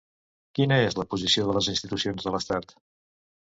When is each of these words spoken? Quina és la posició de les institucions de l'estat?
Quina 0.59 0.79
és 0.85 0.97
la 0.99 1.05
posició 1.11 1.45
de 1.51 1.55
les 1.59 1.69
institucions 1.75 2.27
de 2.29 2.35
l'estat? 2.37 2.75